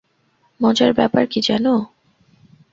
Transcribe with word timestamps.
মজার 0.59 0.91
ব্যাপার 0.93 1.23
কী 1.27 1.39
জানো? 1.41 1.73